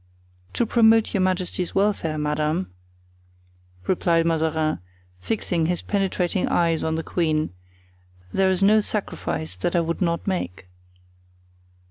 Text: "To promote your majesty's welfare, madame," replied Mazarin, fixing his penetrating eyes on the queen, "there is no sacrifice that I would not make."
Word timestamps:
"To 0.53 0.65
promote 0.65 1.13
your 1.13 1.21
majesty's 1.21 1.75
welfare, 1.75 2.17
madame," 2.17 2.71
replied 3.85 4.25
Mazarin, 4.25 4.79
fixing 5.19 5.67
his 5.67 5.83
penetrating 5.83 6.47
eyes 6.47 6.83
on 6.83 6.95
the 6.95 7.03
queen, 7.03 7.51
"there 8.33 8.49
is 8.49 8.63
no 8.63 8.81
sacrifice 8.81 9.55
that 9.57 9.75
I 9.75 9.81
would 9.81 10.01
not 10.01 10.25
make." 10.25 10.65